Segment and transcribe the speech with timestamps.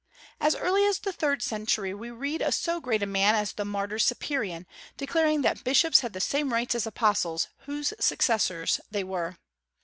[0.39, 3.63] As early as the third century we read of so great a man as the
[3.63, 4.65] martyr Cyprian
[4.97, 9.37] declaring "that bishops had the same rights as apostles, whose successors they were."